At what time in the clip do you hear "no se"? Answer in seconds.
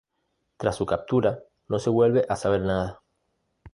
1.67-1.91